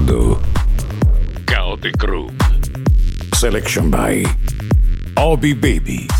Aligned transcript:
ascoltando 0.00 0.40
Kaotik 1.44 2.02
Room. 2.02 2.36
Selection 3.34 3.90
by 3.90 4.24
Obi 5.16 5.54
Baby. 5.54 6.19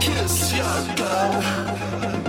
kiss 0.00 0.52
your 0.52 0.96
girl. 0.96 2.19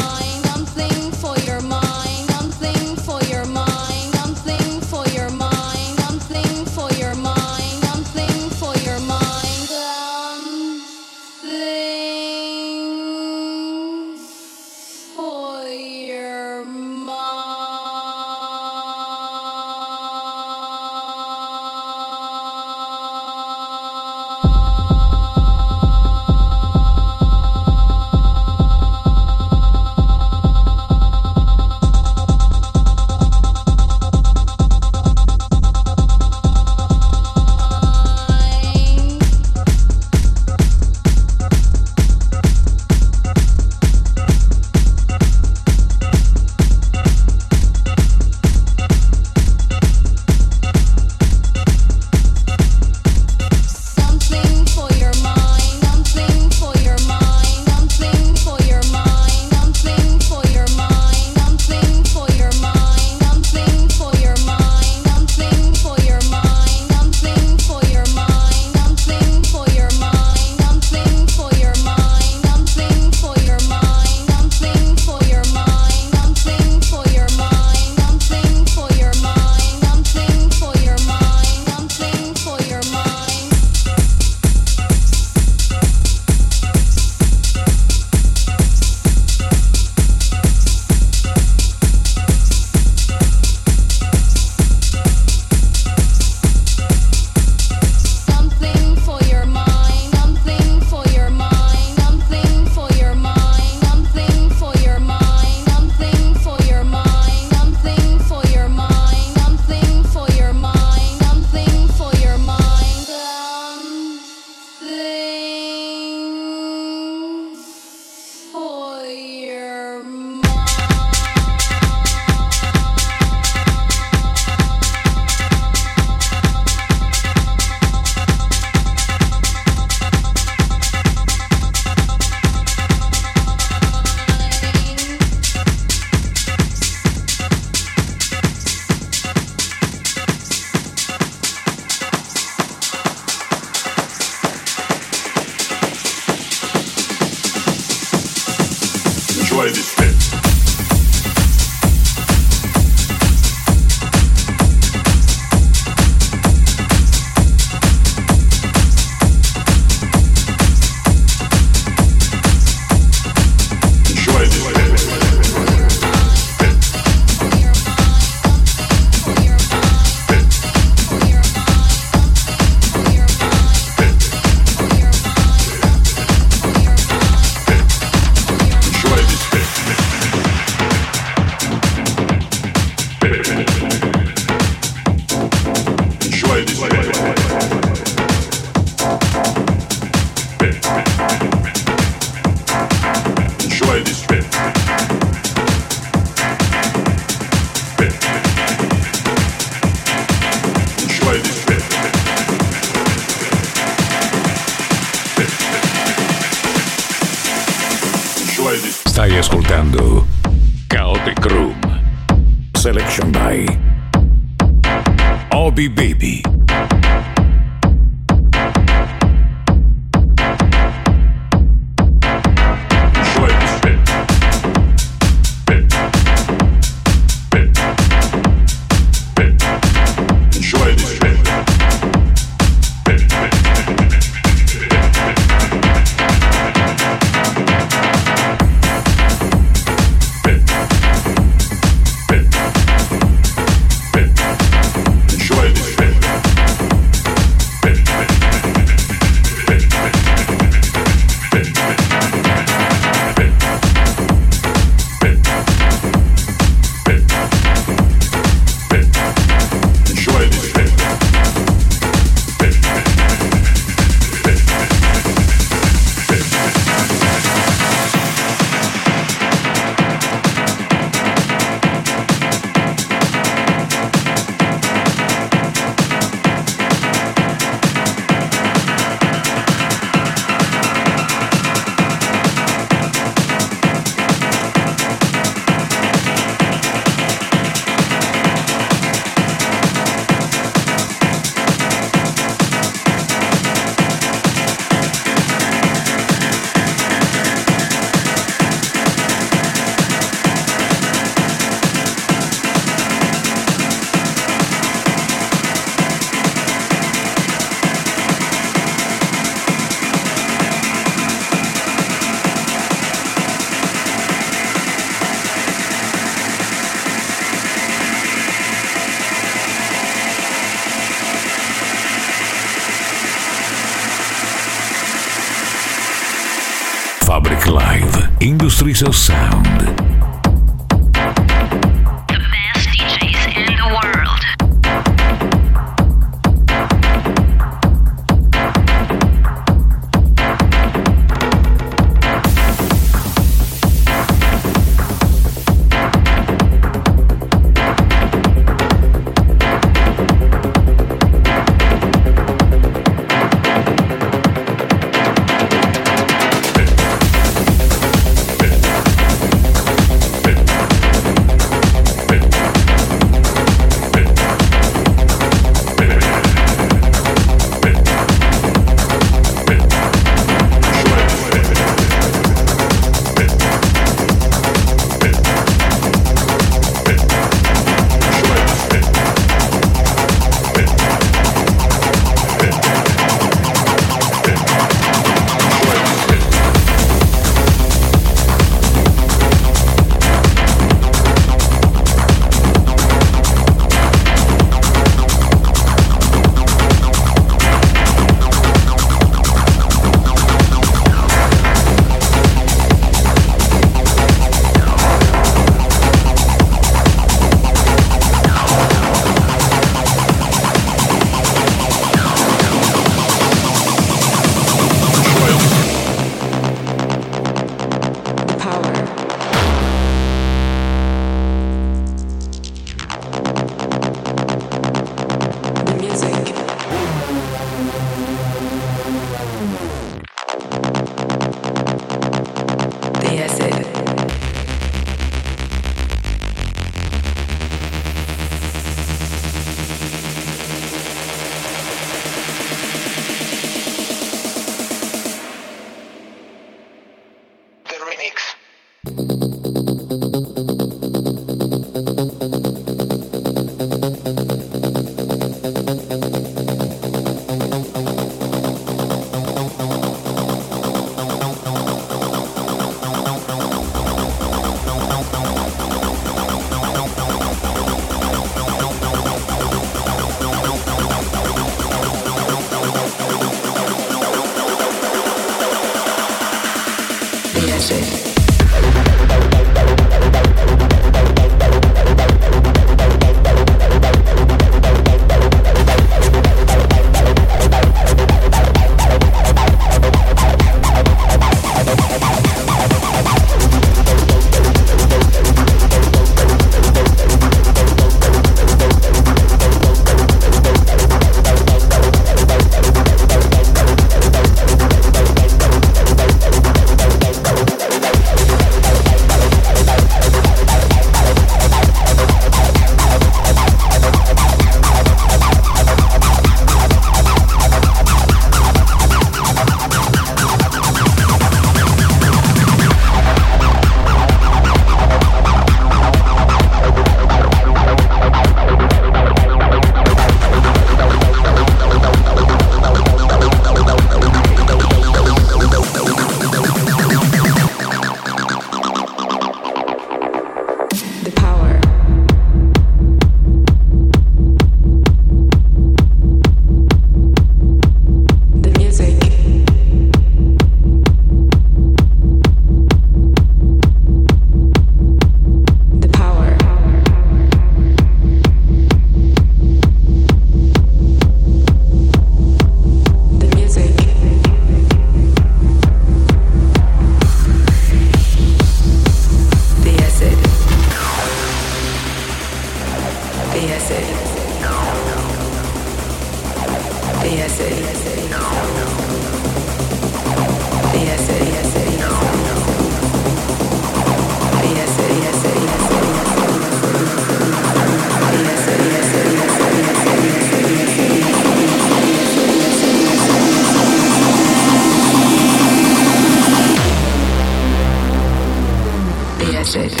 said. 599.71 600.00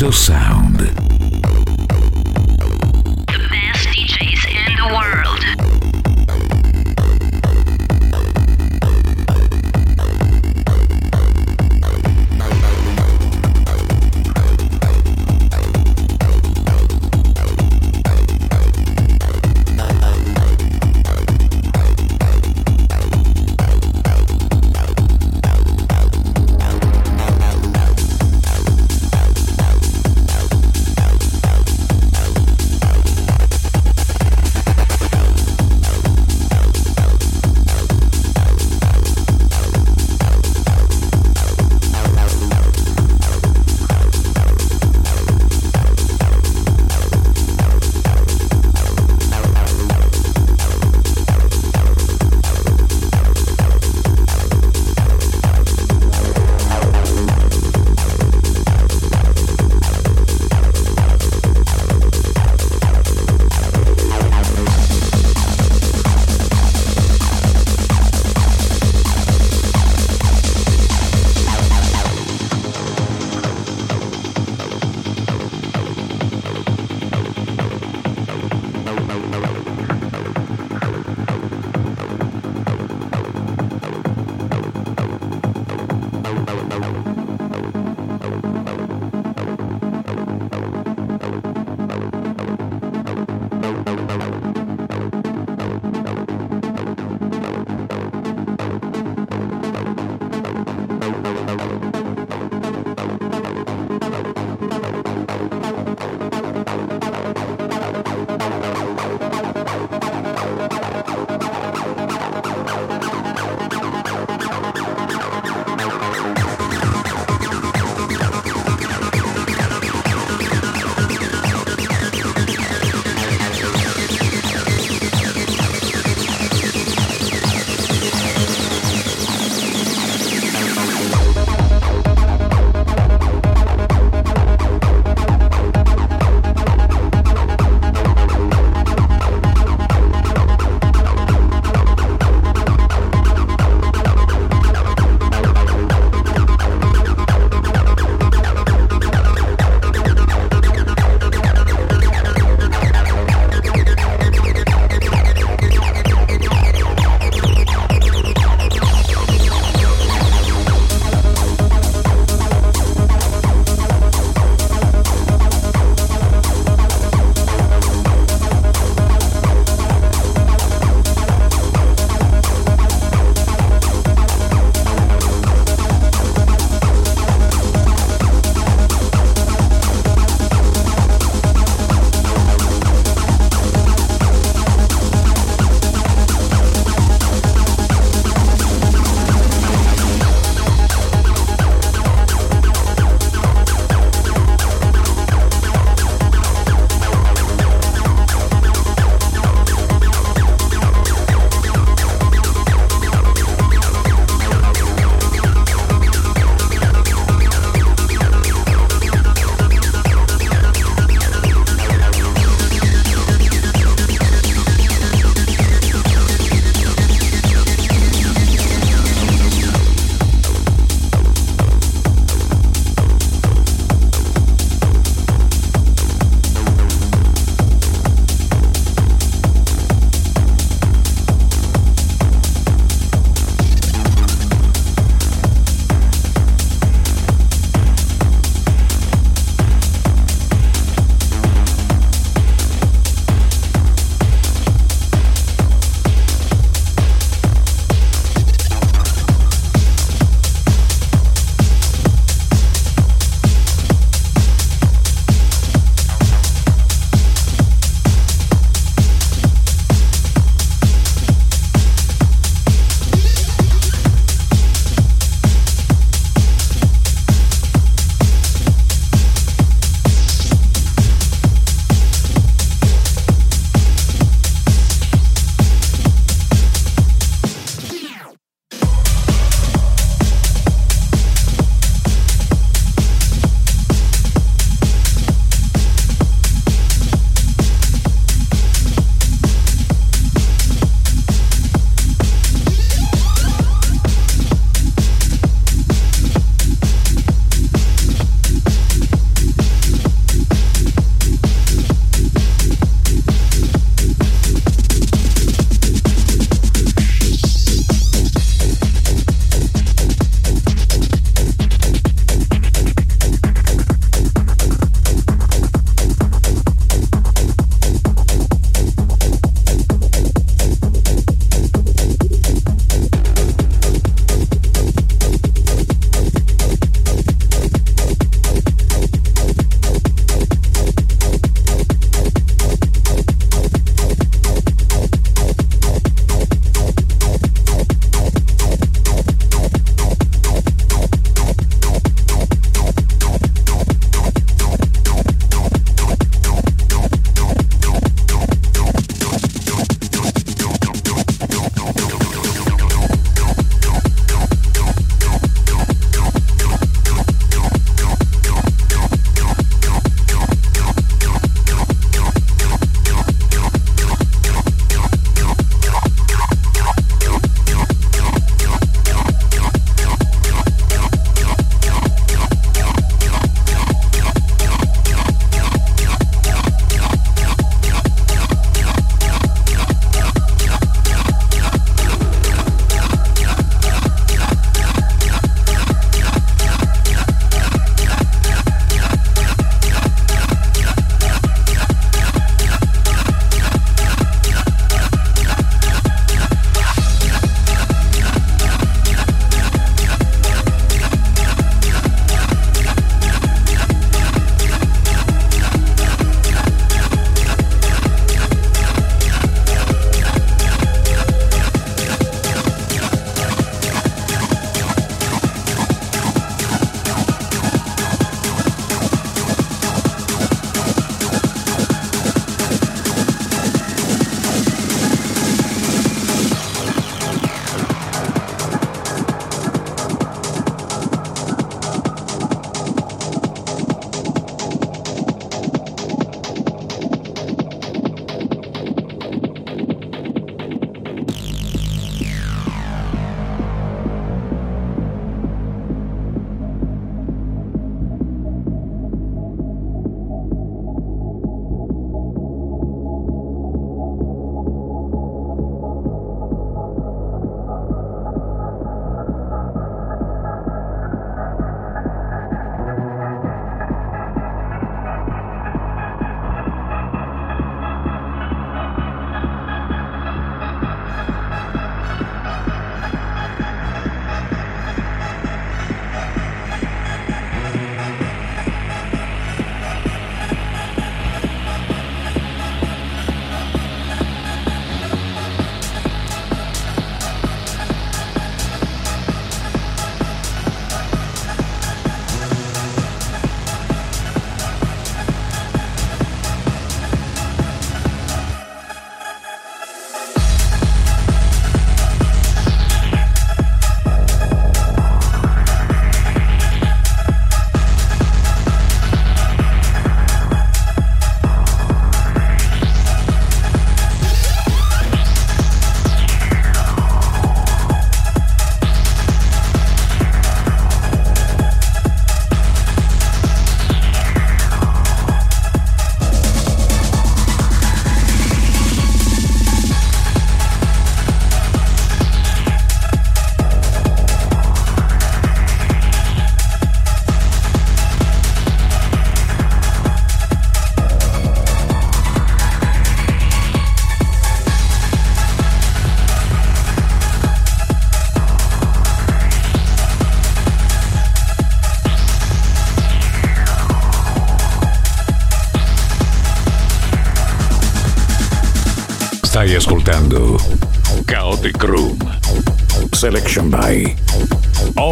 Of 0.00 0.14
Sound. 0.14 1.07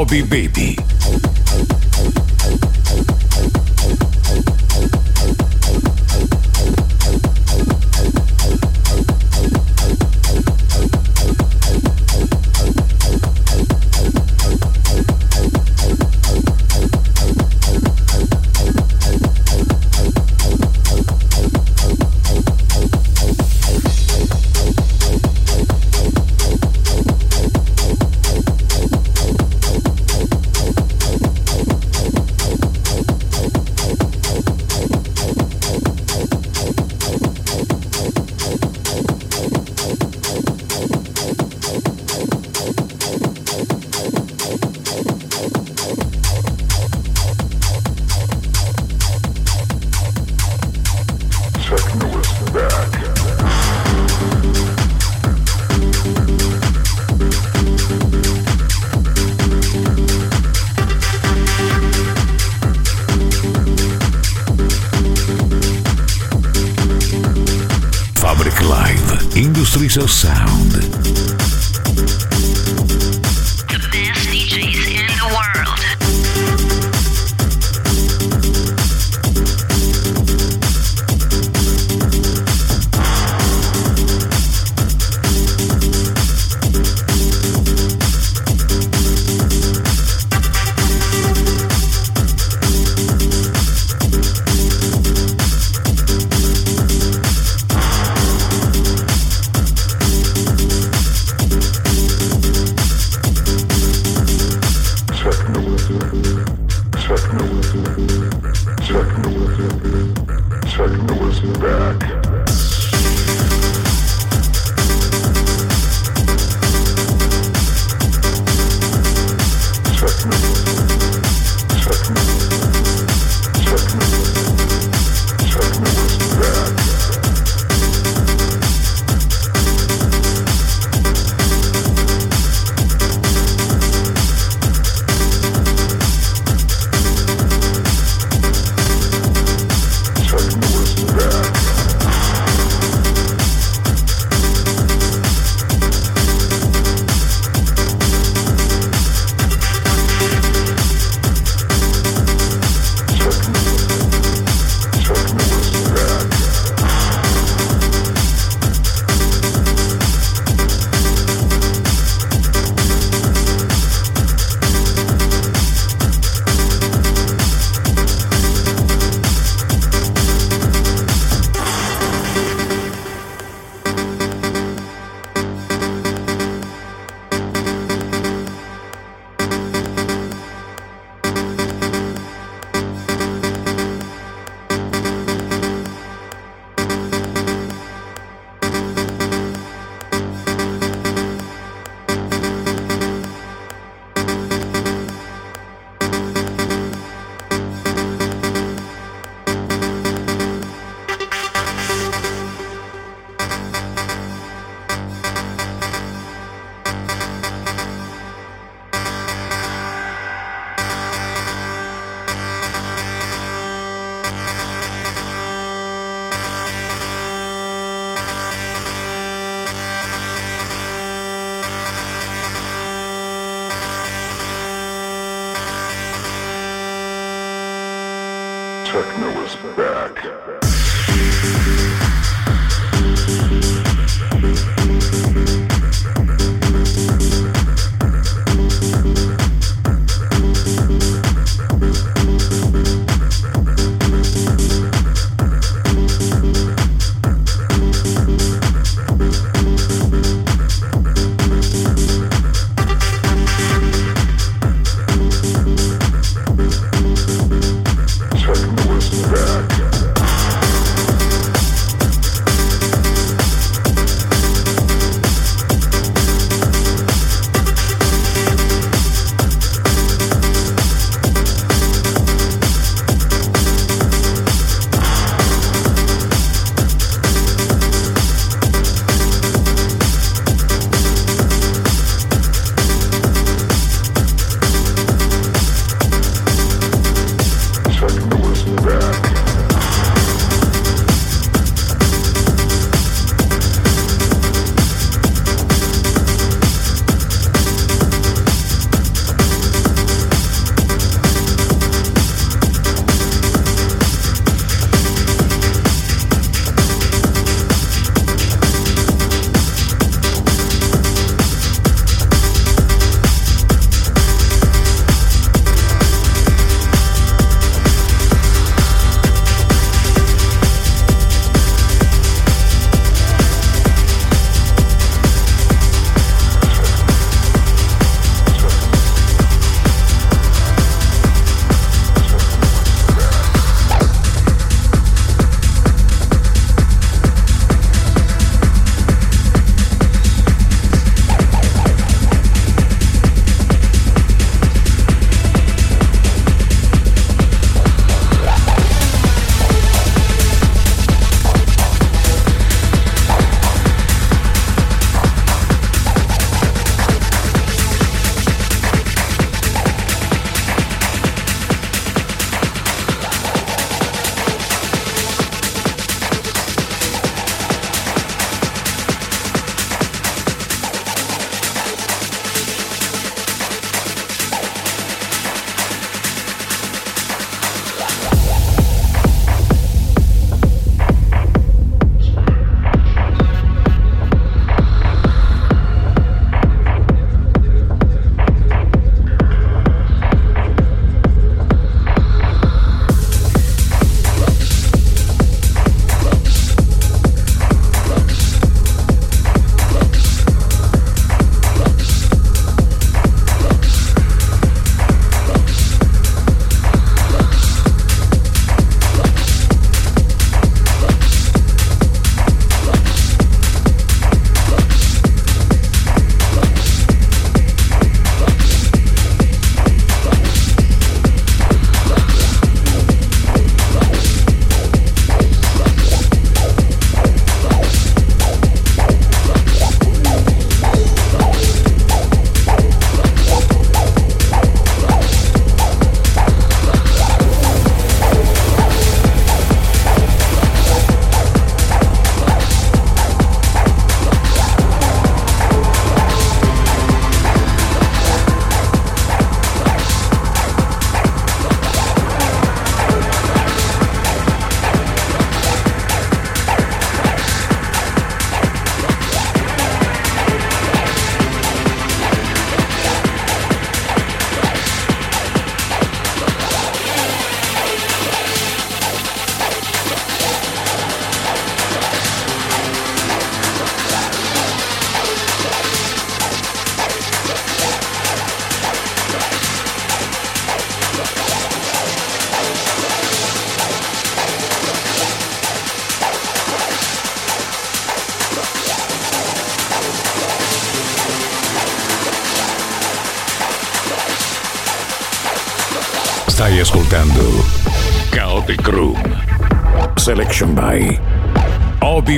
Obi 0.07 0.23
Baby. 0.23 0.66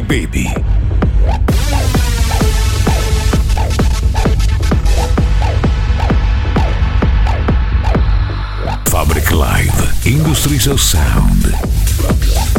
Baby. 0.00 0.44
Fabric 8.86 9.32
Live. 9.32 10.06
Industries 10.06 10.66
of 10.66 10.80
Sound. 10.80 12.57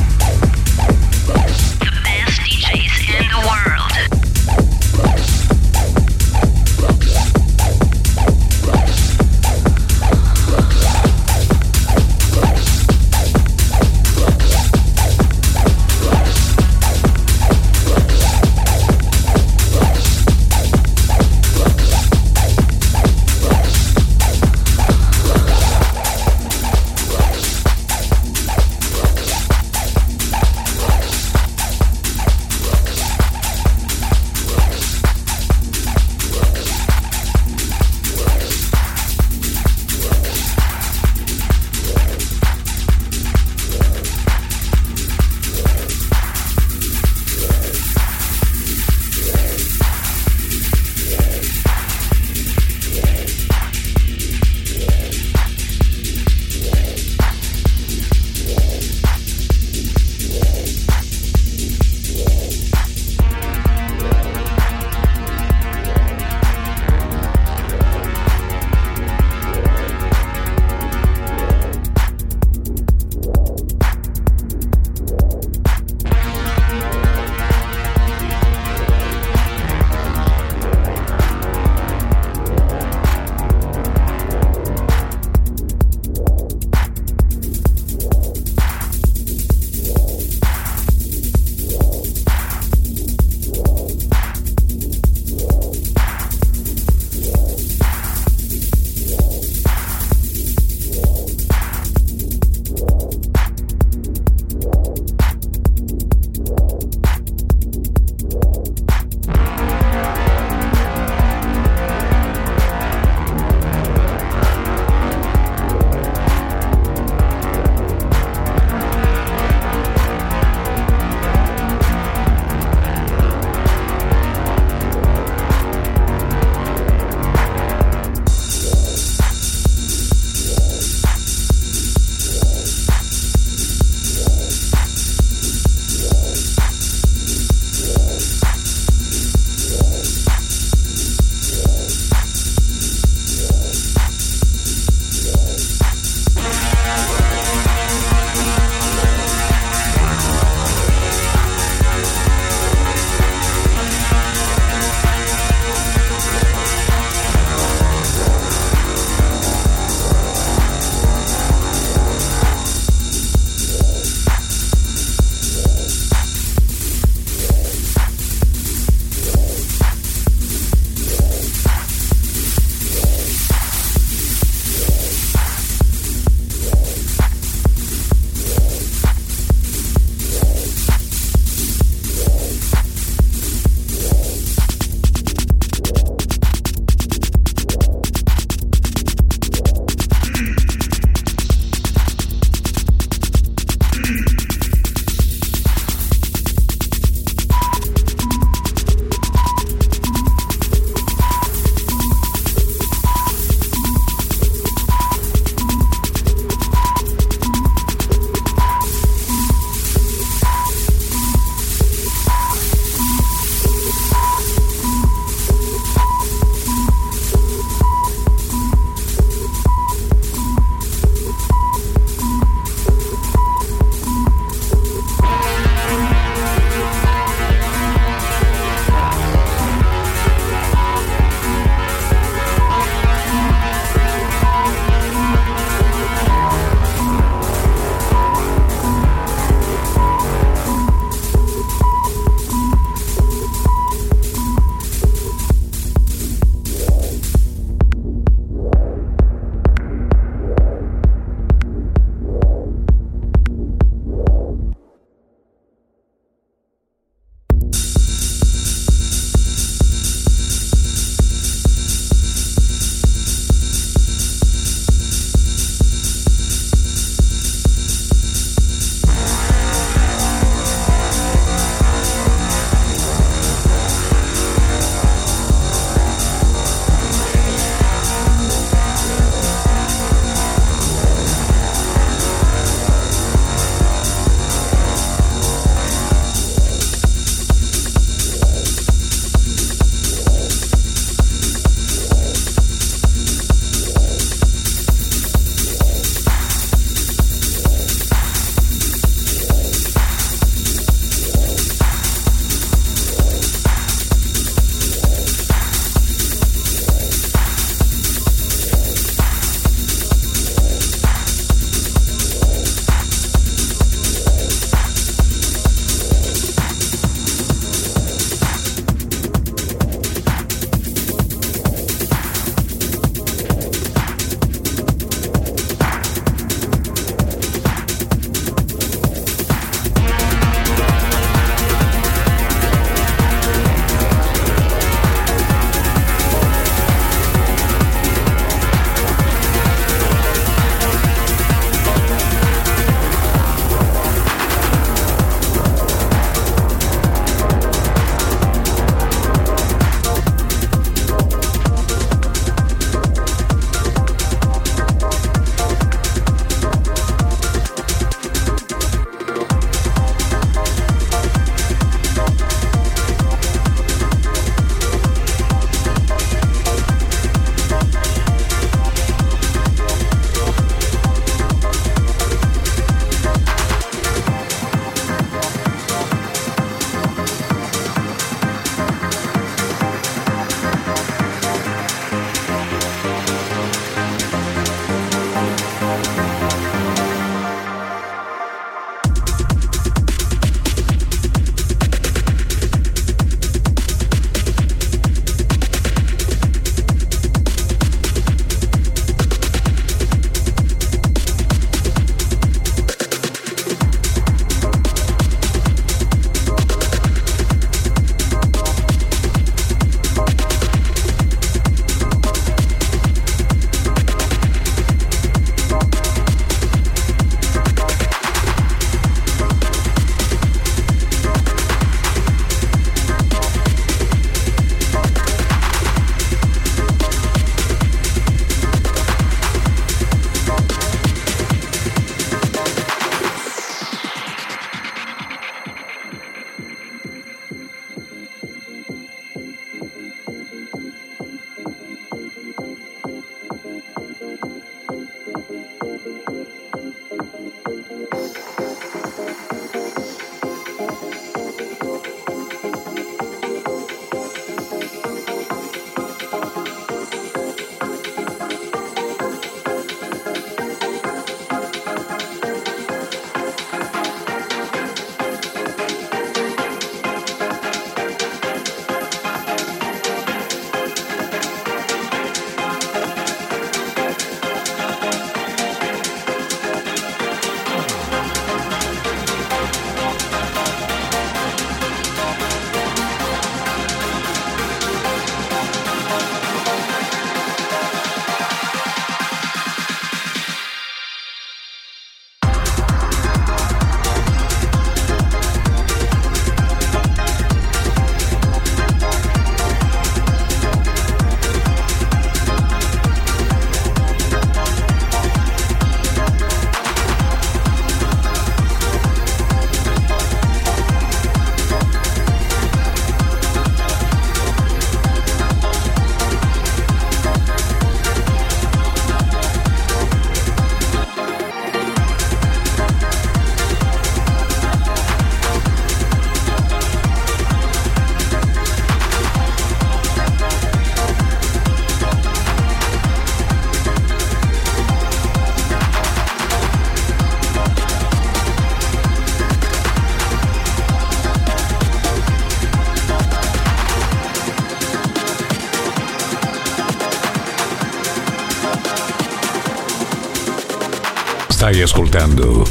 Stai 551.59 551.81
ascoltando 551.81 552.63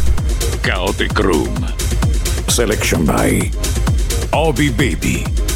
Chaotic 0.62 1.18
Room. 1.18 1.74
Selection 2.47 3.05
by 3.05 3.51
Obi 4.30 4.70
Baby. 4.70 5.47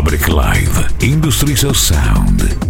Fabric 0.00 0.28
Live 0.28 1.02
Industries 1.02 1.62
of 1.62 1.76
Sound. 1.76 2.69